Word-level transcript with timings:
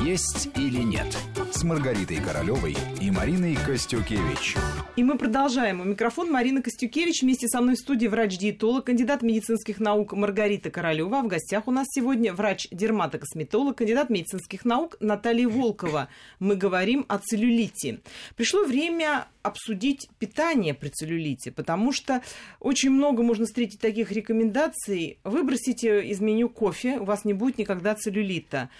«Есть 0.00 0.48
или 0.56 0.82
нет» 0.82 1.16
с 1.52 1.64
Маргаритой 1.64 2.16
Королевой 2.16 2.76
и 3.00 3.10
Мариной 3.10 3.54
Костюкевич. 3.54 4.56
И 4.96 5.04
мы 5.04 5.16
продолжаем. 5.16 5.80
У 5.80 5.84
микрофона 5.84 6.32
Марина 6.32 6.62
Костюкевич. 6.62 7.22
Вместе 7.22 7.46
со 7.46 7.60
мной 7.60 7.76
в 7.76 7.78
студии 7.78 8.06
врач-диетолог, 8.06 8.86
кандидат 8.86 9.22
медицинских 9.22 9.78
наук 9.78 10.12
Маргарита 10.12 10.70
Королева. 10.70 11.18
А 11.18 11.22
в 11.22 11.28
гостях 11.28 11.68
у 11.68 11.70
нас 11.70 11.86
сегодня 11.90 12.32
врач-дерматокосметолог, 12.32 13.78
кандидат 13.78 14.10
медицинских 14.10 14.64
наук 14.64 14.96
Наталья 15.00 15.48
Волкова. 15.48 16.08
Мы 16.40 16.56
говорим 16.56 17.04
о 17.08 17.18
целлюлите. 17.18 18.00
Пришло 18.34 18.64
время 18.64 19.28
обсудить 19.42 20.08
питание 20.18 20.74
при 20.74 20.88
целлюлите, 20.88 21.52
потому 21.52 21.92
что 21.92 22.22
очень 22.60 22.90
много 22.90 23.22
можно 23.22 23.44
встретить 23.44 23.80
таких 23.80 24.10
рекомендаций. 24.10 25.18
Выбросите 25.24 26.04
из 26.04 26.20
меню 26.20 26.48
кофе, 26.48 26.98
у 26.98 27.04
вас 27.04 27.24
не 27.24 27.34
будет 27.34 27.58
никогда 27.58 27.94
целлюлита 27.94 28.70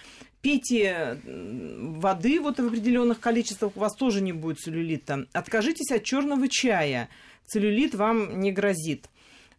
пейте 0.42 1.18
воды 1.24 2.40
вот 2.40 2.58
в 2.58 2.66
определенных 2.66 3.20
количествах, 3.20 3.76
у 3.76 3.80
вас 3.80 3.94
тоже 3.94 4.20
не 4.20 4.32
будет 4.32 4.58
целлюлита. 4.58 5.26
Откажитесь 5.32 5.90
от 5.90 6.04
черного 6.04 6.48
чая, 6.48 7.08
целлюлит 7.46 7.94
вам 7.94 8.40
не 8.40 8.52
грозит. 8.52 9.08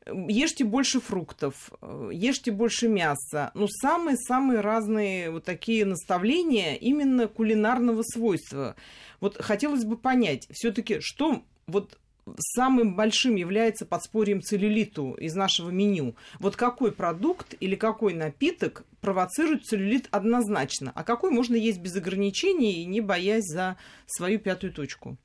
Ешьте 0.05 0.65
больше 0.65 0.99
фруктов, 0.99 1.71
ешьте 2.11 2.51
больше 2.51 2.89
мяса. 2.89 3.51
Ну, 3.53 3.67
самые-самые 3.69 4.59
разные 4.59 5.31
вот 5.31 5.45
такие 5.45 5.85
наставления 5.85 6.75
именно 6.75 7.29
кулинарного 7.29 8.03
свойства. 8.03 8.75
Вот 9.21 9.37
хотелось 9.41 9.85
бы 9.85 9.95
понять, 9.95 10.45
все-таки, 10.51 10.99
что 10.99 11.43
вот 11.67 11.97
самым 12.37 12.95
большим 12.95 13.35
является 13.35 13.85
подспорьем 13.85 14.41
целлюлиту 14.41 15.13
из 15.13 15.35
нашего 15.35 15.69
меню. 15.69 16.15
Вот 16.39 16.55
какой 16.55 16.91
продукт 16.91 17.55
или 17.59 17.75
какой 17.75 18.13
напиток 18.13 18.85
провоцирует 19.01 19.65
целлюлит 19.65 20.07
однозначно, 20.11 20.91
а 20.95 21.03
какой 21.03 21.31
можно 21.31 21.55
есть 21.55 21.79
без 21.79 21.95
ограничений 21.95 22.81
и 22.81 22.85
не 22.85 23.01
боясь 23.01 23.45
за 23.45 23.77
свою 24.05 24.39
пятую 24.39 24.73
точку? 24.73 25.17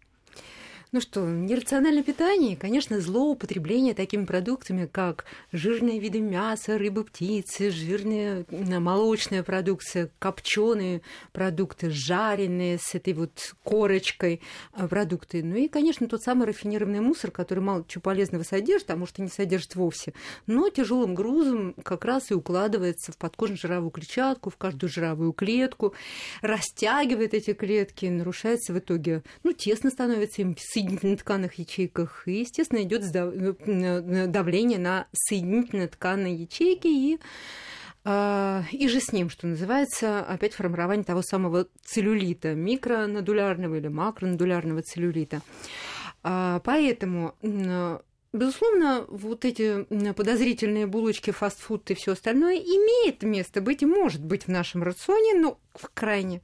Ну 0.91 1.03
что, 1.03 1.20
нерациональное 1.20 2.03
питание, 2.03 2.56
конечно, 2.56 2.98
злоупотребление 2.98 3.92
такими 3.92 4.25
продуктами, 4.25 4.86
как 4.86 5.27
жирные 5.53 5.98
виды 5.98 6.20
мяса, 6.20 6.78
рыбы, 6.78 7.05
птицы, 7.05 7.70
жирная 7.70 8.47
молочная 8.50 9.42
продукция, 9.42 10.09
копченые 10.19 11.03
продукты, 11.33 11.91
жареные 11.91 12.78
с 12.78 12.94
этой 12.94 13.12
вот 13.12 13.55
корочкой 13.64 14.41
а, 14.72 14.89
продукты. 14.89 15.42
Ну 15.44 15.56
и, 15.56 15.69
конечно, 15.69 16.09
тот 16.09 16.22
самый 16.22 16.47
рафинированный 16.47 17.00
мусор, 17.00 17.33
который 17.33 17.61
мало 17.61 17.84
чего 17.86 18.00
полезного 18.00 18.42
содержит, 18.42 18.91
а 18.91 18.97
может 18.97 19.19
и 19.19 19.22
не 19.22 19.28
содержит 19.28 19.75
вовсе, 19.75 20.14
но 20.47 20.70
тяжелым 20.70 21.14
грузом 21.14 21.75
как 21.84 22.06
раз 22.06 22.31
и 22.31 22.34
укладывается 22.34 23.12
в 23.12 23.19
подкожно-жировую 23.19 23.91
клетчатку, 23.91 24.48
в 24.48 24.56
каждую 24.56 24.89
жировую 24.89 25.34
клетку, 25.34 25.92
растягивает 26.41 27.34
эти 27.34 27.53
клетки, 27.53 28.06
нарушается 28.06 28.72
в 28.72 28.78
итоге, 28.78 29.22
ну, 29.42 29.53
тесно 29.53 29.91
становится 29.91 30.41
им 30.41 30.56
соединительно-тканных 30.79 31.55
ячейках. 31.55 32.23
И, 32.27 32.41
естественно, 32.41 32.83
идет 32.83 33.05
э, 33.15 34.27
давление 34.27 34.79
на 34.79 35.07
соединительно-тканные 35.12 36.34
ячейки 36.34 36.89
и 36.89 37.19
а, 38.05 38.65
и 38.73 38.89
же 38.89 39.01
с 39.01 39.12
ним, 39.12 39.29
что 39.29 39.47
называется, 39.47 40.21
опять 40.21 40.55
формирование 40.55 41.05
того 41.05 41.21
самого 41.21 41.67
целлюлита, 41.84 42.55
микронодулярного 42.55 43.75
или 43.75 43.89
макронодулярного 43.89 44.83
целлюлита. 44.83 45.43
А, 46.23 46.61
поэтому 46.65 47.34
Безусловно, 48.34 49.06
вот 49.09 49.47
эти 49.47 49.84
подозрительные 50.12 50.87
булочки, 50.87 51.31
фастфуд 51.31 51.91
и 51.91 51.95
все 51.95 52.12
остальное 52.12 52.56
имеет 52.56 53.23
место 53.23 53.62
быть 53.62 53.83
и 53.83 53.87
может 53.87 54.23
быть 54.23 54.45
в 54.45 54.49
нашем 54.49 54.83
рационе, 54.83 55.33
но 55.41 55.59
в 55.75 55.89
крайне 55.95 56.37
э, 56.37 56.41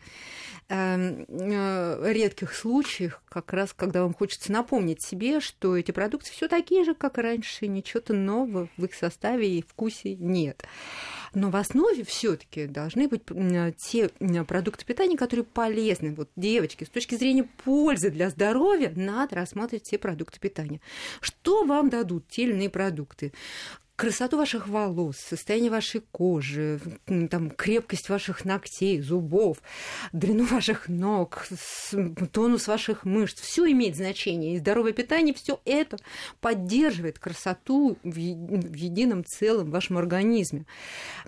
редких 0.68 2.54
случаях, 2.54 3.22
как 3.28 3.52
раз 3.52 3.72
когда 3.74 4.02
вам 4.02 4.14
хочется 4.14 4.50
напомнить 4.50 5.02
себе, 5.02 5.40
что 5.40 5.76
эти 5.76 5.90
продукты 5.90 6.30
все 6.30 6.48
такие 6.48 6.84
же, 6.84 6.94
как 6.94 7.18
раньше, 7.18 7.66
ничего-то 7.66 8.14
нового 8.14 8.68
в 8.76 8.84
их 8.84 8.94
составе 8.94 9.58
и 9.58 9.62
вкусе 9.62 10.14
нет. 10.14 10.64
Но 11.34 11.50
в 11.50 11.56
основе 11.56 12.04
все-таки 12.04 12.66
должны 12.66 13.08
быть 13.08 13.22
те 13.76 14.08
продукты 14.44 14.84
питания, 14.84 15.16
которые 15.16 15.44
полезны. 15.44 16.14
Вот, 16.14 16.30
девочки, 16.36 16.84
с 16.84 16.88
точки 16.88 17.16
зрения 17.16 17.48
пользы 17.64 18.10
для 18.10 18.30
здоровья, 18.30 18.92
надо 18.94 19.34
рассматривать 19.34 19.84
все 19.86 19.98
продукты 19.98 20.38
питания. 20.38 20.80
Что 21.20 21.64
вам 21.64 21.90
дадут 21.90 22.28
те 22.28 22.44
или 22.44 22.52
иные 22.52 22.70
продукты? 22.70 23.32
Красоту 23.96 24.38
ваших 24.38 24.66
волос, 24.66 25.16
состояние 25.16 25.70
вашей 25.70 26.00
кожи, 26.10 26.80
там, 27.30 27.50
крепкость 27.50 28.08
ваших 28.08 28.44
ногтей, 28.44 29.00
зубов, 29.00 29.58
длину 30.12 30.44
ваших 30.46 30.88
ног, 30.88 31.46
тонус 32.32 32.66
ваших 32.66 33.04
мышц. 33.04 33.40
Все 33.40 33.70
имеет 33.70 33.96
значение. 33.96 34.54
И 34.54 34.58
здоровое 34.58 34.92
питание 34.92 35.34
все 35.34 35.60
это 35.64 35.96
поддерживает 36.40 37.18
красоту 37.18 37.96
в 38.02 38.16
едином 38.16 39.24
целом 39.24 39.68
в 39.68 39.70
вашем 39.70 39.98
организме. 39.98 40.66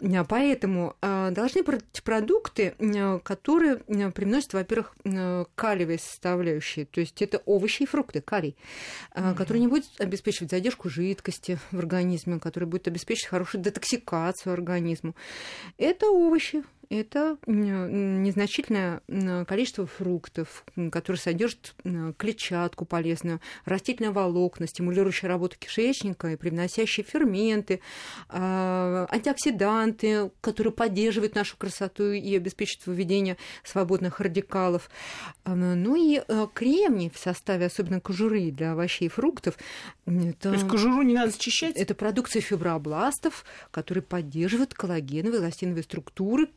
А, 0.03 0.25
поэтому 0.25 0.97
а, 1.01 1.31
должны 1.31 1.63
быть 1.63 2.03
продукты, 2.03 2.75
которые 3.23 3.77
привносят, 3.77 4.55
во-первых, 4.55 4.95
калиевые 5.55 5.99
составляющие. 5.99 6.87
То 6.87 7.01
есть 7.01 7.23
это 7.23 7.39
овощи 7.47 7.85
и 7.85 7.87
фрукты, 7.87 8.21
калий, 8.21 8.57
mm-hmm. 9.15 9.35
которые 9.35 9.61
не 9.61 9.69
будут 9.69 9.87
обеспечивать 9.99 10.51
задержку 10.51 10.89
жидкости 10.89 11.59
в 11.71 11.79
организме, 11.79 12.39
который 12.41 12.56
будет 12.65 12.89
обеспечить 12.89 13.27
хорошую 13.27 13.63
детоксикацию 13.63 14.53
организму. 14.53 15.15
Это 15.77 16.09
овощи, 16.09 16.65
это 16.91 17.39
незначительное 17.47 19.01
количество 19.47 19.87
фруктов, 19.87 20.65
которые 20.91 21.21
содержат 21.21 21.75
клетчатку 22.17 22.85
полезную, 22.85 23.41
растительное 23.65 24.13
волокна, 24.13 24.67
стимулирующие 24.67 25.29
работу 25.29 25.57
кишечника 25.59 26.29
и 26.29 26.37
привносящие 26.37 27.05
ферменты, 27.05 27.81
а, 28.29 29.07
антиоксиданты, 29.11 30.31
которые 30.41 30.73
поддерживают 30.73 31.35
нашу 31.35 31.57
красоту 31.57 32.13
и 32.13 32.37
обеспечивают 32.37 32.87
выведение 32.87 33.37
свободных 33.65 34.21
радикалов. 34.21 34.91
Ну 35.45 35.95
и 35.97 36.23
э, 36.27 36.47
кремний 36.53 37.11
в 37.11 37.19
составе, 37.19 37.67
особенно 37.67 38.01
кожуры 38.01 38.51
для 38.51 38.73
овощей 38.73 39.07
и 39.07 39.09
фруктов. 39.09 39.57
Это, 40.07 40.51
То 40.51 40.53
есть 40.53 40.69
кожуру 40.69 41.03
не 41.03 41.15
надо 41.15 41.33
счищать? 41.33 41.77
Это 41.77 41.95
продукция 41.95 42.43
фибробластов, 42.43 43.45
которые 43.71 44.03
поддерживают 44.03 44.75
коллагеновые 44.75 45.41
эластиновые 45.41 45.83
структуры 45.83 46.49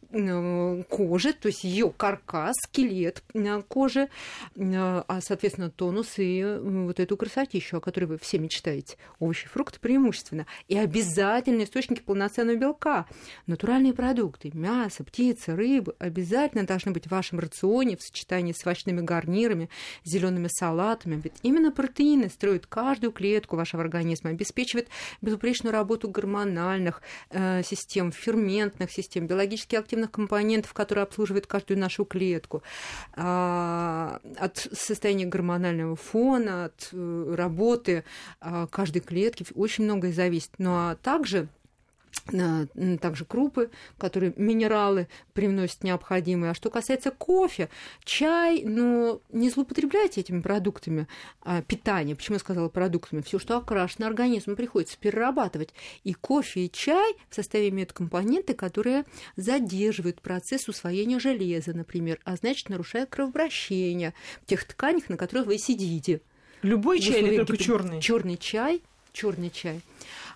кожи, 0.89 1.33
то 1.33 1.47
есть 1.47 1.63
ее 1.63 1.91
каркас, 1.95 2.55
скелет 2.63 3.23
кожи, 3.67 4.09
а, 4.57 5.19
соответственно, 5.21 5.69
тонус 5.69 6.13
и 6.17 6.43
вот 6.61 6.99
эту 6.99 7.17
красотищу, 7.17 7.77
о 7.77 7.81
которой 7.81 8.05
вы 8.05 8.17
все 8.17 8.39
мечтаете. 8.39 8.97
Овощи, 9.19 9.47
фрукты 9.47 9.79
преимущественно. 9.79 10.45
И 10.67 10.77
обязательные 10.77 11.65
источники 11.65 12.01
полноценного 12.01 12.57
белка. 12.57 13.05
Натуральные 13.47 13.93
продукты, 13.93 14.51
мясо, 14.53 15.03
птица, 15.03 15.55
рыба 15.55 15.93
обязательно 15.99 16.65
должны 16.65 16.91
быть 16.91 17.05
в 17.05 17.11
вашем 17.11 17.39
рационе 17.39 17.97
в 17.97 18.01
сочетании 18.01 18.53
с 18.53 18.65
овощными 18.65 19.01
гарнирами, 19.01 19.69
зелеными 20.03 20.47
салатами. 20.47 21.19
Ведь 21.23 21.33
именно 21.43 21.71
протеины 21.71 22.29
строят 22.29 22.65
каждую 22.67 23.11
клетку 23.11 23.55
вашего 23.55 23.83
организма, 23.83 24.31
обеспечивают 24.31 24.87
безупречную 25.21 25.73
работу 25.73 26.09
гормональных 26.09 27.01
э, 27.29 27.63
систем, 27.63 28.11
ферментных 28.11 28.91
систем, 28.91 29.27
биологически 29.27 29.75
активных 29.75 30.08
компонентов, 30.09 30.73
которые 30.73 31.03
обслуживают 31.03 31.47
каждую 31.47 31.79
нашу 31.79 32.05
клетку, 32.05 32.63
а, 33.15 34.19
от 34.37 34.57
состояния 34.57 35.25
гормонального 35.25 35.95
фона, 35.95 36.65
от 36.65 36.89
э, 36.91 37.33
работы 37.35 38.03
а, 38.41 38.67
каждой 38.67 39.01
клетки 39.01 39.45
очень 39.55 39.85
многое 39.85 40.11
зависит. 40.11 40.51
Ну 40.57 40.71
а 40.71 40.95
также 40.95 41.47
также 43.01 43.25
крупы, 43.25 43.69
которые 43.97 44.33
минералы 44.35 45.07
привносят 45.33 45.83
необходимые. 45.83 46.51
А 46.51 46.53
что 46.53 46.69
касается 46.69 47.11
кофе, 47.11 47.69
чай, 48.03 48.63
ну, 48.63 49.21
не 49.31 49.49
злоупотребляйте 49.49 50.21
этими 50.21 50.41
продуктами 50.41 51.07
а, 51.41 51.61
питания. 51.61 52.15
Почему 52.15 52.35
я 52.35 52.39
сказала 52.39 52.69
продуктами? 52.69 53.21
Все, 53.21 53.39
что 53.39 53.57
окрашено 53.57 54.07
организмом, 54.07 54.55
приходится 54.55 54.97
перерабатывать. 54.97 55.73
И 56.03 56.13
кофе, 56.13 56.65
и 56.65 56.71
чай 56.71 57.13
в 57.29 57.35
составе 57.35 57.69
имеют 57.69 57.93
компоненты, 57.93 58.53
которые 58.53 59.05
задерживают 59.35 60.21
процесс 60.21 60.67
усвоения 60.67 61.19
железа, 61.19 61.73
например, 61.73 62.19
а 62.23 62.35
значит, 62.35 62.69
нарушая 62.69 63.05
кровообращение 63.05 64.13
в 64.43 64.45
тех 64.45 64.63
тканях, 64.65 65.09
на 65.09 65.17
которых 65.17 65.47
вы 65.47 65.57
сидите. 65.57 66.21
Любой 66.61 66.99
чай 66.99 67.21
или 67.21 67.37
только 67.37 67.57
черный? 67.57 68.01
Черный 68.01 68.37
чай, 68.37 68.81
черный 69.19 69.49
чай 69.49 69.81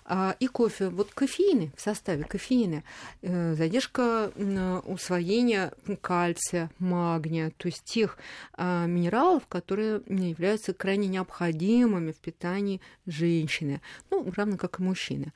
а, 0.04 0.36
и 0.40 0.46
кофе. 0.46 0.88
Вот 0.88 1.10
кофеины 1.14 1.72
в 1.76 1.80
составе, 1.80 2.24
кофеины, 2.24 2.84
э, 3.22 3.54
задержка 3.54 4.30
усвоения 4.86 5.72
кальция, 6.02 6.70
магния, 6.78 7.50
то 7.56 7.68
есть 7.68 7.84
тех 7.84 8.18
а, 8.52 8.86
минералов, 8.86 9.46
которые 9.46 10.02
являются 10.06 10.74
крайне 10.74 11.08
необходимыми 11.08 12.12
в 12.12 12.16
питании 12.16 12.80
женщины, 13.06 13.80
ну, 14.10 14.30
равно 14.36 14.58
как 14.58 14.80
и 14.80 14.82
мужчины. 14.82 15.32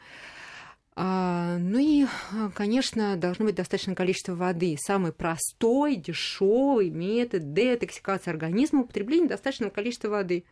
А, 1.01 1.57
ну 1.59 1.79
и, 1.79 2.07
конечно, 2.55 3.17
должно 3.17 3.45
быть 3.47 3.55
достаточное 3.55 3.95
количество 3.95 4.35
воды. 4.35 4.77
Самый 4.79 5.13
простой, 5.13 5.95
дешевый 5.95 6.91
метод 6.91 7.55
детоксикации 7.55 8.31
организма 8.31 8.83
употребление 8.83 9.29
достаточного 9.29 9.71
количества 9.71 10.09
воды 10.09 10.45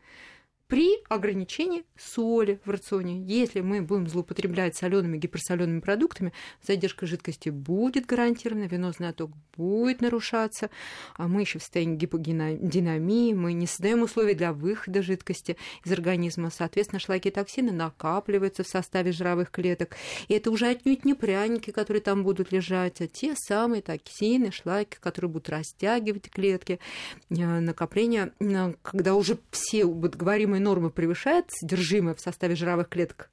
при 0.68 0.98
ограничении 1.08 1.84
соли 1.96 2.60
в 2.64 2.70
рационе. 2.70 3.22
Если 3.22 3.60
мы 3.60 3.82
будем 3.82 4.08
злоупотреблять 4.08 4.74
солеными, 4.74 5.16
гиперсолеными 5.16 5.80
продуктами, 5.80 6.32
задержка 6.66 7.06
жидкости 7.06 7.50
будет 7.50 8.06
гарантирована, 8.06 8.64
венозный 8.64 9.08
отток 9.10 9.30
будет 9.56 10.00
нарушаться, 10.00 10.70
а 11.16 11.28
мы 11.28 11.42
еще 11.42 11.58
в 11.58 11.62
состоянии 11.62 11.96
гиподинамии, 11.96 13.32
мы 13.32 13.52
не 13.52 13.66
создаем 13.66 14.02
условия 14.02 14.34
для 14.34 14.52
выхода 14.52 15.02
жидкости 15.02 15.56
из 15.84 15.92
организма. 15.92 16.50
Соответственно, 16.50 16.98
шлаки 16.98 17.28
и 17.28 17.32
токсины 17.32 17.70
накапливаются 17.70 18.64
в 18.64 18.68
составе 18.68 19.12
жировых 19.12 19.50
клеток. 19.50 19.96
И 20.26 20.34
это 20.34 20.50
уже 20.50 20.66
отнюдь 20.66 21.04
не 21.04 21.14
пряники, 21.14 21.70
которые 21.70 22.00
там 22.00 22.24
будут 22.24 22.50
лежать, 22.50 23.00
а 23.00 23.06
те 23.06 23.34
самые 23.36 23.82
токсины, 23.82 24.50
шлаки, 24.50 24.96
которые 24.98 25.30
будут 25.30 25.48
растягивать 25.48 26.28
клетки. 26.28 26.80
Э, 27.30 27.60
накопление, 27.60 28.32
э, 28.40 28.74
когда 28.82 29.14
уже 29.14 29.38
все, 29.50 29.84
вот 29.84 30.16
говорим 30.16 30.55
допустимые 30.56 30.60
нормы 30.60 30.90
превышает 30.90 31.50
содержимое 31.50 32.14
в 32.14 32.20
составе 32.20 32.54
жировых 32.54 32.88
клеток, 32.88 33.30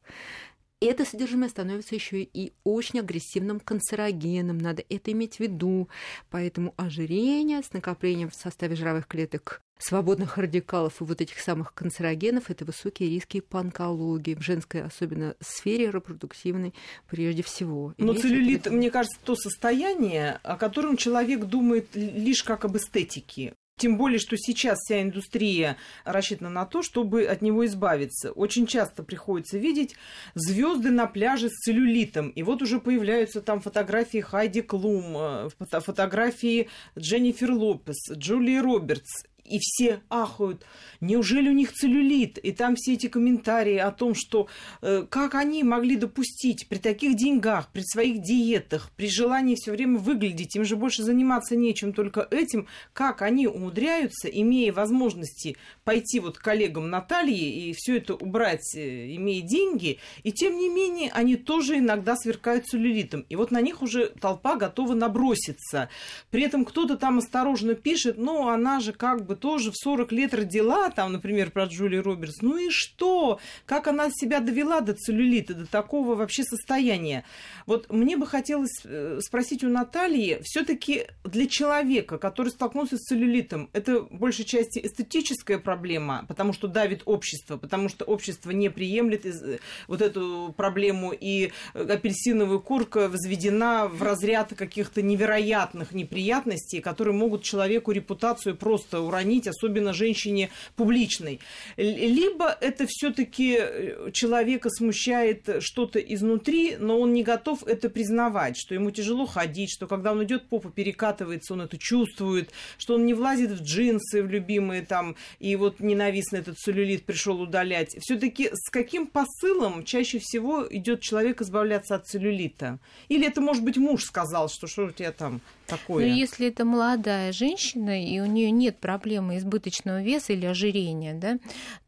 это 0.80 1.06
содержимое 1.06 1.50
становится 1.50 1.96
еще 1.96 2.22
и 2.22 2.52
очень 2.66 3.00
агрессивным 3.00 3.62
канцерогеном. 3.62 4.58
Надо 4.58 4.84
это 4.90 5.14
иметь 5.14 5.38
в 5.38 5.40
виду. 5.40 5.88
Поэтому 6.30 6.74
ожирение 6.76 7.62
с 7.64 7.72
накоплением 7.72 8.30
в 8.30 8.36
составе 8.36 8.76
жировых 8.76 9.08
клеток 9.08 9.62
свободных 9.78 10.38
радикалов 10.38 11.02
и 11.02 11.04
вот 11.06 11.22
этих 11.22 11.40
самых 11.40 11.74
канцерогенов– 11.74 12.44
это 12.50 12.66
высокие 12.66 13.10
риски 13.10 13.40
по 13.40 13.60
онкологии, 13.60 14.36
в 14.36 14.42
женской 14.42 14.84
особенно 14.84 15.36
сфере 15.40 15.90
репродуктивной 15.90 16.74
прежде 17.10 17.44
всего. 17.44 17.94
Но 17.98 18.14
целлюлит, 18.14 18.68
это... 18.68 18.72
мне 18.72 18.92
кажется, 18.92 19.20
то 19.24 19.36
состояние, 19.36 20.40
о 20.44 20.58
котором 20.58 20.98
человек 20.98 21.46
думает 21.46 21.88
лишь 21.96 22.44
как 22.44 22.66
об 22.66 22.78
эстетике. 22.78 23.54
Тем 23.78 23.98
более, 23.98 24.20
что 24.20 24.38
сейчас 24.38 24.80
вся 24.80 25.02
индустрия 25.02 25.78
рассчитана 26.06 26.50
на 26.50 26.66
то, 26.66 26.84
чтобы 26.84 27.26
от 27.26 27.42
него 27.42 27.66
избавиться. 27.66 28.32
Очень 28.32 28.68
часто 28.68 29.04
приходится 29.04 29.58
видеть 29.58 29.96
звезды 30.36 30.92
на 30.92 31.08
пляже 31.08 31.50
с 31.50 31.54
целлюлитом. 31.64 32.30
И 32.30 32.44
вот 32.44 32.62
уже 32.62 32.80
появляются 32.80 33.42
там 33.42 33.62
фотографии 33.62 34.20
Хайди 34.20 34.62
Клум, 34.62 35.16
э, 35.18 35.50
фотографии 35.60 36.70
Дженнифер 36.98 37.52
Лопес, 37.52 37.98
Джулии 38.12 38.58
Робертс 38.58 39.24
и 39.54 39.60
все 39.62 40.02
ахают, 40.10 40.66
неужели 41.00 41.48
у 41.48 41.54
них 41.54 41.74
целлюлит? 41.74 42.40
И 42.40 42.52
там 42.52 42.76
все 42.76 42.94
эти 42.94 43.08
комментарии 43.08 43.78
о 43.78 43.92
том, 43.92 44.16
что 44.16 44.48
э, 44.82 45.06
как 45.08 45.36
они 45.36 45.64
могли 45.64 45.96
допустить 45.96 46.68
при 46.68 46.80
таких 46.80 47.16
деньгах, 47.16 47.72
при 47.72 47.82
своих 47.82 48.24
диетах, 48.24 48.90
при 48.96 49.08
желании 49.08 49.54
все 49.54 49.72
время 49.72 50.00
выглядеть, 50.00 50.56
им 50.56 50.66
же 50.66 50.76
больше 50.76 51.04
заниматься 51.04 51.56
нечем, 51.56 51.94
только 51.94 52.28
этим, 52.32 52.66
как 52.94 53.22
они 53.22 53.46
умудряются, 53.46 54.28
имея 54.28 54.74
возможности 54.74 55.56
пойти 55.84 56.20
вот 56.20 56.40
коллегам 56.40 56.90
Натальи 56.90 57.70
и 57.70 57.74
все 57.74 57.98
это 57.98 58.16
убрать, 58.16 58.76
э, 58.76 59.16
имея 59.16 59.44
деньги, 59.44 60.00
и 60.24 60.32
тем 60.32 60.58
не 60.58 60.68
менее 60.68 61.12
они 61.12 61.36
тоже 61.36 61.78
иногда 61.78 62.16
сверкают 62.16 62.66
целлюлитом. 62.66 63.24
И 63.30 63.36
вот 63.36 63.52
на 63.52 63.62
них 63.62 63.84
уже 63.84 64.08
толпа 64.20 64.56
готова 64.56 64.96
наброситься. 64.96 65.90
При 66.32 66.42
этом 66.42 66.66
кто-то 66.66 66.98
там 66.98 67.20
осторожно 67.20 67.76
пишет, 67.76 68.18
ну, 68.18 68.48
она 68.48 68.80
же 68.80 68.94
как 68.94 69.28
бы 69.28 69.43
тоже 69.44 69.72
в 69.72 69.76
40 69.76 70.14
лет 70.14 70.34
родила, 70.34 70.90
там, 70.90 71.12
например, 71.12 71.52
про 71.52 71.66
Джули 71.66 71.98
Робертс, 71.98 72.42
ну 72.42 72.56
и 72.56 72.70
что? 72.70 73.42
Как 73.66 73.90
она 73.90 74.10
себя 74.10 74.40
довела 74.40 74.80
до 74.80 74.94
целлюлита, 74.94 75.54
до 75.54 75.66
такого 75.66 76.16
вообще 76.16 76.44
состояния? 76.46 77.26
Вот 77.66 77.92
мне 77.92 78.16
бы 78.16 78.26
хотелось 78.26 78.72
э, 78.86 79.20
спросить 79.20 79.66
у 79.66 79.68
Натальи, 79.68 80.40
все 80.44 80.64
таки 80.64 81.08
для 81.26 81.46
человека, 81.48 82.18
который 82.18 82.50
столкнулся 82.50 82.96
с 82.96 83.02
целлюлитом, 83.02 83.70
это 83.74 84.04
большей 84.04 84.46
части 84.46 84.80
эстетическая 84.80 85.58
проблема, 85.58 86.24
потому 86.30 86.54
что 86.54 86.70
давит 86.70 87.02
общество, 87.04 87.58
потому 87.58 87.90
что 87.90 88.06
общество 88.06 88.52
не 88.52 88.70
приемлет 88.70 89.26
э, 89.26 89.60
вот 89.90 90.02
эту 90.02 90.54
проблему, 90.56 91.12
и 91.12 91.52
апельсиновая 91.74 92.60
курка 92.60 93.10
возведена 93.10 93.90
в 93.90 94.04
разряд 94.04 94.54
каких-то 94.56 95.02
невероятных 95.02 95.92
неприятностей, 95.92 96.80
которые 96.80 97.14
могут 97.14 97.44
человеку 97.44 97.92
репутацию 97.92 98.56
просто 98.56 99.02
уронить 99.02 99.23
хранить, 99.24 99.48
особенно 99.48 99.94
женщине 99.94 100.50
публичной. 100.76 101.40
Либо 101.78 102.56
это 102.62 102.86
все-таки 102.88 103.58
э, 103.60 104.12
человека 104.12 104.70
смущает 104.70 105.64
что-то 105.64 106.00
изнутри, 106.00 106.76
но 106.80 107.00
он 107.00 107.14
не 107.14 107.24
готов 107.24 107.66
это 107.66 107.90
признавать, 107.90 108.58
что 108.58 108.74
ему 108.76 108.92
тяжело 108.92 109.26
ходить, 109.26 109.70
что 109.72 109.88
когда 109.88 110.12
он 110.12 110.24
идет, 110.24 110.50
попа 110.50 110.70
перекатывается, 110.70 111.54
он 111.54 111.62
это 111.62 111.78
чувствует, 111.78 112.50
что 112.78 112.96
он 112.96 113.06
не 113.06 113.14
влазит 113.14 113.52
в 113.52 113.64
джинсы, 113.64 114.24
в 114.24 114.30
любимые 114.30 114.82
там, 114.82 115.16
и 115.40 115.56
вот 115.56 115.80
ненавистный 115.80 116.40
этот 116.40 116.58
целлюлит 116.58 117.06
пришел 117.06 117.42
удалять. 117.42 117.96
Все-таки 118.02 118.50
с 118.54 118.70
каким 118.70 119.08
посылом 119.08 119.84
чаще 119.86 120.20
всего 120.20 120.68
идет 120.70 121.02
человек 121.02 121.42
избавляться 121.42 121.96
от 121.96 122.08
целлюлита? 122.08 122.80
Или 123.10 123.28
это, 123.28 123.42
может 123.42 123.64
быть, 123.64 123.78
муж 123.78 124.04
сказал, 124.04 124.50
что 124.50 124.68
что 124.68 124.86
у 124.86 124.92
тебя 124.92 125.12
там 125.12 125.42
такое? 125.68 126.08
Ну, 126.08 126.16
если 126.16 126.48
это 126.48 126.66
молодая 126.66 127.32
женщина, 127.32 128.04
и 128.04 128.20
у 128.20 128.26
нее 128.26 128.52
нет 128.52 128.78
проблем 128.78 129.13
проблемы 129.14 129.38
избыточного 129.38 130.02
веса 130.02 130.34
или 130.34 130.46
ожирения, 130.46 131.14
да, 131.14 131.38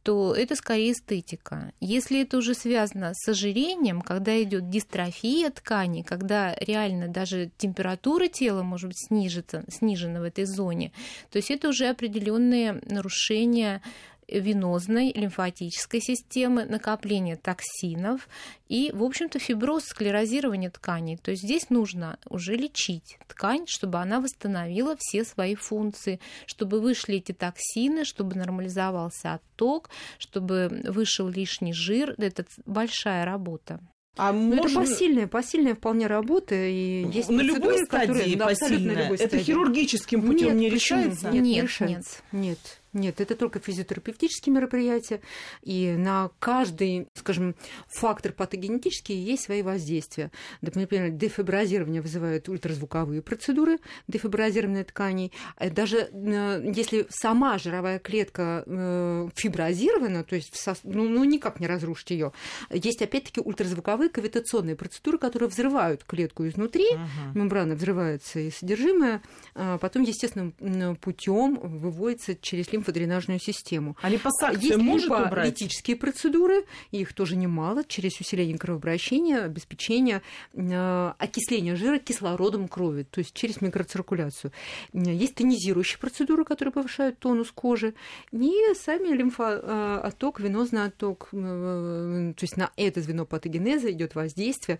то 0.03 0.35
это 0.35 0.55
скорее 0.55 0.91
эстетика. 0.91 1.71
Если 1.79 2.21
это 2.21 2.37
уже 2.37 2.53
связано 2.53 3.13
с 3.13 3.27
ожирением, 3.27 4.01
когда 4.01 4.41
идет 4.43 4.69
дистрофия 4.69 5.49
ткани, 5.49 6.03
когда 6.03 6.55
реально 6.59 7.07
даже 7.07 7.49
температура 7.57 8.27
тела 8.27 8.61
может 8.61 8.89
быть 8.89 9.07
снижена, 9.07 9.63
снижена 9.67 10.19
в 10.19 10.23
этой 10.23 10.45
зоне, 10.45 10.91
то 11.31 11.37
есть 11.37 11.49
это 11.49 11.69
уже 11.69 11.87
определенные 11.87 12.81
нарушения 12.85 13.81
венозной 14.27 15.11
лимфатической 15.13 16.01
системы, 16.01 16.65
накопление 16.65 17.35
токсинов 17.35 18.27
и, 18.67 18.91
в 18.93 19.03
общем-то, 19.03 19.39
фиброз, 19.39 19.85
склерозирование 19.85 20.69
тканей. 20.69 21.17
То 21.17 21.31
есть 21.31 21.43
здесь 21.43 21.69
нужно 21.69 22.17
уже 22.29 22.55
лечить 22.55 23.17
ткань, 23.27 23.65
чтобы 23.67 23.99
она 23.99 24.19
восстановила 24.19 24.95
все 24.97 25.23
свои 25.23 25.55
функции, 25.55 26.19
чтобы 26.45 26.79
вышли 26.79 27.15
эти 27.15 27.31
токсины, 27.31 28.05
чтобы 28.05 28.35
нормализовался 28.35 29.35
отток, 29.35 29.89
чтобы 30.17 30.83
вышел 30.85 31.27
лишний 31.27 31.73
жир. 31.73 32.15
Это 32.17 32.45
большая 32.65 33.25
работа. 33.25 33.79
А 34.17 34.31
ну, 34.31 34.55
можно... 34.55 34.79
это 34.79 34.89
посильная, 34.89 35.27
посильная 35.27 35.75
вполне 35.75 36.07
работа. 36.07 36.55
И 36.55 37.05
есть 37.11 37.29
на 37.29 37.41
любой 37.41 37.85
стадии 37.85 38.35
которые, 38.35 38.37
посильная. 38.37 38.95
На 38.95 39.01
любой 39.01 39.17
это 39.17 39.27
стадии. 39.27 39.43
хирургическим 39.43 40.21
путем 40.21 40.57
не 40.57 40.69
решается? 40.69 41.29
Нет, 41.29 41.43
нет, 41.43 41.79
нет. 41.81 42.23
нет. 42.31 42.59
Нет, 42.95 43.19
это 43.19 43.35
только 43.35 43.59
физиотерапевтические 43.59 44.55
мероприятия, 44.55 45.19
и 45.61 45.95
на 45.97 46.31
каждый, 46.39 47.09
скажем, 47.13 47.53
фактор 47.87 48.31
патогенетический 48.31 49.15
есть 49.15 49.43
свои 49.43 49.63
воздействия. 49.63 50.31
Например, 50.61 51.09
дефиброзирование 51.09 52.01
вызывает 52.01 52.47
ультразвуковые 52.47 53.21
процедуры 53.21 53.79
дефиброзированной 54.07 54.85
тканей. 54.85 55.33
Э, 55.57 55.69
даже 55.69 56.09
э, 56.09 56.71
если 56.73 57.05
сама 57.09 57.57
жировая 57.57 57.99
клетка 57.99 58.63
э, 58.65 59.27
фиброзирована, 59.35 60.23
то 60.23 60.35
есть 60.35 60.53
ну, 60.85 61.09
ну 61.09 61.25
никак 61.25 61.59
не 61.59 61.67
разрушить 61.67 62.11
ее, 62.11 62.31
есть 62.69 63.01
опять-таки 63.01 63.41
ультразвуковые 63.41 64.09
кавитационные 64.09 64.77
процедуры, 64.77 65.17
которые 65.17 65.49
взрывают 65.49 66.05
клетку 66.05 66.47
изнутри, 66.47 66.85
uh-huh. 66.93 67.35
мембрана 67.37 67.75
взрывается 67.75 68.39
и 68.39 68.51
содержимое, 68.51 69.21
а 69.53 69.77
потом 69.79 70.03
естественным 70.03 70.53
путем 71.01 71.59
выводится 71.59 72.35
через 72.35 72.71
лимф 72.71 72.84
лимфодренажную 72.85 73.39
систему. 73.39 73.97
А 74.01 74.09
липосакция 74.09 74.61
Есть 74.61 74.77
может 74.77 75.09
убрать? 75.09 75.47
литические 75.47 75.95
процедуры, 75.95 76.65
их 76.91 77.13
тоже 77.13 77.35
немало, 77.35 77.83
через 77.83 78.19
усиление 78.19 78.57
кровообращения, 78.57 79.39
обеспечение 79.43 80.21
э, 80.53 81.13
окисления 81.17 81.75
жира 81.75 81.97
кислородом 81.99 82.67
крови, 82.67 83.03
то 83.03 83.19
есть 83.19 83.33
через 83.33 83.61
микроциркуляцию. 83.61 84.51
Есть 84.93 85.35
тонизирующие 85.35 85.99
процедуры, 85.99 86.45
которые 86.45 86.71
повышают 86.71 87.19
тонус 87.19 87.51
кожи, 87.51 87.93
и 88.31 88.53
сами 88.75 89.07
лимфоотток, 89.09 90.39
венозный 90.39 90.85
отток, 90.85 91.29
э, 91.31 92.33
то 92.35 92.43
есть 92.43 92.57
на 92.57 92.71
это 92.75 93.01
звено 93.01 93.25
патогенеза 93.25 93.91
идет 93.91 94.15
воздействие 94.15 94.79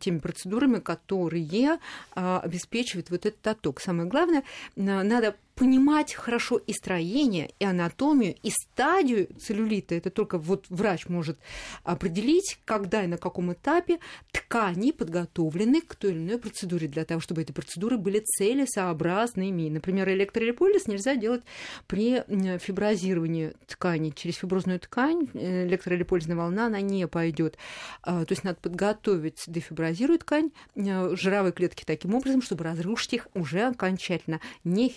теми 0.00 0.18
процедурами, 0.18 0.78
которые 0.78 1.78
э, 2.14 2.40
обеспечивают 2.42 3.10
вот 3.10 3.26
этот 3.26 3.46
отток. 3.46 3.80
Самое 3.80 4.08
главное, 4.08 4.44
надо 4.76 5.34
понимать 5.54 6.14
хорошо 6.14 6.56
и 6.56 6.72
строение, 6.72 7.50
и 7.58 7.64
анатомию, 7.64 8.34
и 8.42 8.50
стадию 8.50 9.28
целлюлита. 9.38 9.94
Это 9.94 10.10
только 10.10 10.38
вот 10.38 10.66
врач 10.68 11.08
может 11.08 11.38
определить, 11.84 12.58
когда 12.64 13.04
и 13.04 13.06
на 13.06 13.18
каком 13.18 13.52
этапе 13.52 13.98
ткани 14.32 14.92
подготовлены 14.92 15.80
к 15.80 15.94
той 15.94 16.12
или 16.12 16.18
иной 16.18 16.38
процедуре, 16.38 16.88
для 16.88 17.04
того, 17.04 17.20
чтобы 17.20 17.42
эти 17.42 17.52
процедуры 17.52 17.98
были 17.98 18.20
целесообразными. 18.20 19.68
Например, 19.68 20.08
электролиполиз 20.08 20.86
нельзя 20.86 21.16
делать 21.16 21.42
при 21.86 22.22
фиброзировании 22.58 23.52
ткани. 23.66 24.10
Через 24.10 24.36
фиброзную 24.36 24.80
ткань 24.80 25.28
э, 25.34 25.66
электролиполизная 25.66 26.36
волна, 26.36 26.66
она 26.66 26.80
не 26.80 27.06
пойдет. 27.06 27.56
А, 28.02 28.24
то 28.24 28.32
есть 28.32 28.44
надо 28.44 28.58
подготовить 28.60 29.42
дефиброзирует 29.46 30.20
ткань, 30.20 30.50
э, 30.74 31.14
жировые 31.16 31.52
клетки 31.52 31.84
таким 31.84 32.14
образом, 32.14 32.42
чтобы 32.42 32.64
разрушить 32.64 33.14
их 33.14 33.28
уже 33.34 33.62
окончательно. 33.62 34.40
Не 34.64 34.88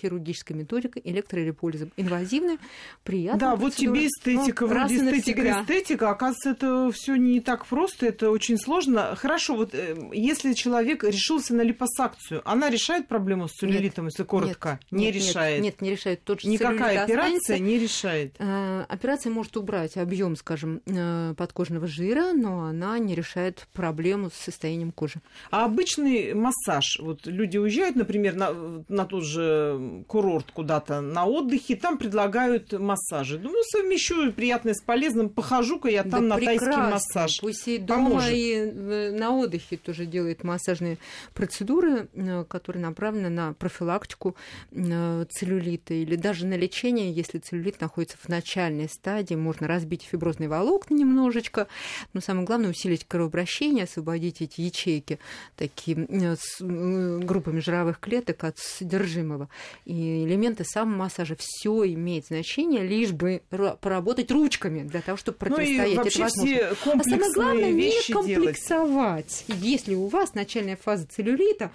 хирургической 0.46 0.56
методикой, 0.56 1.02
электролиполизом. 1.04 1.92
Инвазивная, 1.96 2.58
приятная 3.04 3.40
Да, 3.40 3.56
вот 3.56 3.74
тебе 3.74 4.06
эстетика, 4.06 4.64
ну, 4.66 4.70
вроде 4.70 4.96
эстетика, 4.96 5.62
эстетика. 5.62 6.10
Оказывается, 6.10 6.50
это 6.50 6.90
все 6.92 7.16
не 7.16 7.40
так 7.40 7.66
просто, 7.66 8.06
это 8.06 8.30
очень 8.30 8.58
сложно. 8.58 9.14
Хорошо, 9.16 9.56
вот 9.56 9.74
э, 9.74 9.96
если 10.12 10.52
человек 10.52 11.04
решился 11.04 11.54
на 11.54 11.62
липосакцию, 11.62 12.42
она 12.44 12.70
решает 12.70 13.08
проблему 13.08 13.48
с 13.48 13.52
целлюлитом, 13.52 14.06
если 14.06 14.22
коротко? 14.24 14.80
Нет, 14.90 15.00
не 15.00 15.06
нет, 15.06 15.14
решает. 15.14 15.62
Нет, 15.62 15.80
не 15.80 15.90
решает. 15.90 16.24
Тот 16.24 16.40
же 16.40 16.48
Никакая 16.48 17.04
операция 17.04 17.36
останется. 17.36 17.58
не 17.58 17.78
решает. 17.78 18.34
Э, 18.38 18.84
операция 18.88 19.32
может 19.32 19.56
убрать 19.56 19.96
объем, 19.96 20.36
скажем, 20.36 20.80
э, 20.86 21.34
подкожного 21.36 21.86
жира, 21.86 22.32
но 22.32 22.64
она 22.64 22.98
не 22.98 23.14
решает 23.14 23.66
проблему 23.72 24.30
с 24.30 24.34
состоянием 24.34 24.92
кожи. 24.92 25.20
А 25.50 25.64
обычный 25.64 26.34
массаж, 26.34 26.98
вот 27.00 27.26
люди 27.26 27.58
уезжают, 27.58 27.96
например, 27.96 28.34
на, 28.34 28.84
на 28.88 29.04
тот 29.04 29.24
же 29.24 30.04
курорт 30.06 30.35
куда-то 30.52 31.00
на 31.00 31.26
отдыхе, 31.26 31.76
там 31.76 31.98
предлагают 31.98 32.72
массажи. 32.72 33.38
Думаю, 33.38 33.62
совмещу 33.64 34.32
приятное 34.32 34.74
с 34.74 34.82
полезным, 34.82 35.28
похожу-ка 35.28 35.88
я 35.88 36.02
там 36.02 36.28
да 36.28 36.34
на 36.34 36.34
тайский 36.36 36.58
прекрасно. 36.58 36.90
массаж. 36.90 37.40
Пусть 37.40 37.68
и 37.68 37.78
дома, 37.78 38.10
Поможет. 38.10 38.32
и 38.32 38.52
э, 38.54 39.16
на 39.18 39.30
отдыхе 39.30 39.76
тоже 39.76 40.06
делает 40.06 40.44
массажные 40.44 40.98
процедуры, 41.34 42.08
э, 42.12 42.44
которые 42.48 42.82
направлены 42.82 43.28
на 43.28 43.52
профилактику 43.54 44.36
э, 44.72 45.24
целлюлита 45.30 45.94
или 45.94 46.16
даже 46.16 46.46
на 46.46 46.54
лечение, 46.54 47.12
если 47.12 47.38
целлюлит 47.38 47.80
находится 47.80 48.18
в 48.18 48.28
начальной 48.28 48.88
стадии, 48.88 49.34
можно 49.34 49.68
разбить 49.68 50.02
фиброзные 50.02 50.48
волокна 50.48 50.94
немножечко, 50.94 51.68
но 52.12 52.20
самое 52.20 52.46
главное 52.46 52.70
усилить 52.70 53.06
кровообращение, 53.06 53.84
освободить 53.84 54.42
эти 54.42 54.60
ячейки 54.60 55.18
такие 55.56 55.96
с 56.36 56.60
группами 56.60 57.60
жировых 57.60 58.00
клеток 58.00 58.44
от 58.44 58.58
содержимого. 58.58 59.48
И 59.84 60.25
элементы 60.26 60.64
самомассажа 60.64 61.36
все 61.38 61.84
имеет 61.92 62.26
значение, 62.26 62.82
лишь 62.86 63.12
бы 63.12 63.42
ра- 63.50 63.76
поработать 63.78 64.30
ручками 64.30 64.82
для 64.82 65.00
того, 65.00 65.16
чтобы 65.16 65.38
Ну 65.40 65.46
и 65.46 65.50
противостоять. 65.78 65.96
Вообще 65.96 66.22
возможно. 66.22 66.52
все 66.52 66.64
А 66.66 67.02
самое 67.04 67.32
главное, 67.32 67.70
не 67.72 67.80
вещи 67.80 68.12
делать. 68.12 68.34
комплексовать. 68.34 69.44
Если 69.48 69.94
у 69.94 70.06
вас 70.08 70.34
начальная 70.34 70.76
фаза 70.76 71.06
целлюлита, 71.06 71.70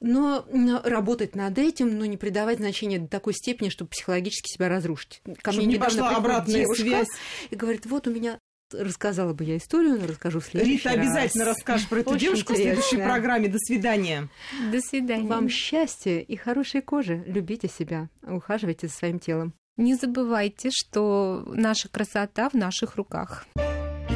но 0.00 0.44
работать 0.84 1.34
над 1.34 1.58
этим, 1.58 1.96
но 1.98 2.04
не 2.04 2.16
придавать 2.16 2.58
значения 2.58 2.98
до 2.98 3.08
такой 3.08 3.32
степени, 3.32 3.68
чтобы 3.70 3.90
психологически 3.90 4.48
себя 4.52 4.68
разрушить. 4.68 5.22
Ко 5.40 5.52
Чтобы 5.52 5.66
не 5.66 5.74
недавно 5.74 6.02
пошла 6.02 6.16
обратная 6.16 6.60
девушка 6.60 6.82
связь. 6.82 7.08
И 7.50 7.56
говорит, 7.56 7.86
вот 7.86 8.06
у 8.06 8.10
меня 8.10 8.38
рассказала 8.80 9.32
бы 9.32 9.44
я 9.44 9.56
историю, 9.56 9.98
но 10.00 10.06
расскажу 10.06 10.40
в 10.40 10.44
следующий 10.44 10.76
Рита 10.76 10.90
раз. 10.90 10.98
обязательно 10.98 11.44
расскажешь 11.44 11.88
про 11.88 12.00
эту 12.00 12.10
Очень 12.10 12.20
девушку 12.20 12.52
в 12.52 12.56
следующей 12.56 12.80
интересно. 12.96 13.12
программе. 13.12 13.48
До 13.48 13.58
свидания. 13.58 14.28
До 14.72 14.80
свидания. 14.80 15.28
Вам 15.28 15.48
счастья 15.48 16.18
и 16.18 16.36
хорошей 16.36 16.82
кожи. 16.82 17.22
Любите 17.26 17.68
себя, 17.68 18.08
ухаживайте 18.22 18.88
за 18.88 18.94
своим 18.94 19.18
телом. 19.18 19.54
Не 19.76 19.94
забывайте, 19.94 20.70
что 20.72 21.44
наша 21.46 21.88
красота 21.88 22.48
в 22.48 22.54
наших 22.54 22.96
руках. 22.96 23.46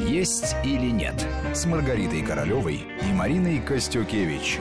«Есть 0.07 0.55
или 0.65 0.91
нет» 0.91 1.27
с 1.55 1.67
Маргаритой 1.67 2.23
Королевой 2.23 2.81
и 3.09 3.13
Мариной 3.13 3.61
Костюкевич. 3.61 4.59